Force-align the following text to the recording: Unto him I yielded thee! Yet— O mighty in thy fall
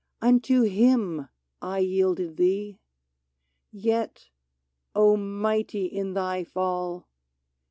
Unto 0.19 0.63
him 0.63 1.29
I 1.61 1.77
yielded 1.77 2.37
thee! 2.37 2.79
Yet— 3.71 4.31
O 5.05 5.15
mighty 5.15 5.85
in 5.85 6.15
thy 6.15 6.43
fall 6.43 7.07